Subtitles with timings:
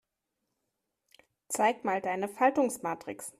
[1.49, 3.29] Zeig mal deine Faltungsmatrix.